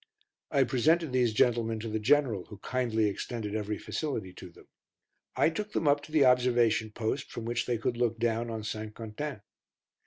[0.49, 4.65] I presented these gentlemen to the General, who kindly extended every facility to them.
[5.35, 8.63] I took them up to the observation post from which they could look down on
[8.63, 8.95] St.
[8.95, 9.41] Quentin.